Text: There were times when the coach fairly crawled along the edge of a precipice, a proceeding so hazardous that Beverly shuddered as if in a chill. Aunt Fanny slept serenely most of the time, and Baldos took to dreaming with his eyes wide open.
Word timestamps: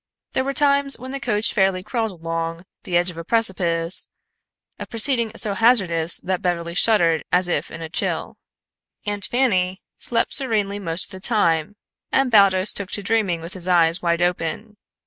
There 0.31 0.43
were 0.43 0.55
times 0.55 0.97
when 0.97 1.11
the 1.11 1.19
coach 1.19 1.53
fairly 1.53 1.83
crawled 1.83 2.09
along 2.09 2.65
the 2.85 2.97
edge 2.97 3.11
of 3.11 3.17
a 3.17 3.23
precipice, 3.23 4.07
a 4.79 4.87
proceeding 4.87 5.31
so 5.35 5.53
hazardous 5.53 6.17
that 6.21 6.41
Beverly 6.41 6.73
shuddered 6.73 7.23
as 7.31 7.47
if 7.47 7.69
in 7.69 7.83
a 7.83 7.87
chill. 7.89 8.37
Aunt 9.05 9.25
Fanny 9.25 9.79
slept 9.99 10.33
serenely 10.33 10.79
most 10.79 11.05
of 11.09 11.11
the 11.11 11.19
time, 11.19 11.75
and 12.11 12.31
Baldos 12.31 12.73
took 12.73 12.89
to 12.93 13.03
dreaming 13.03 13.41
with 13.41 13.53
his 13.53 13.67
eyes 13.67 14.01
wide 14.01 14.23
open. 14.23 14.75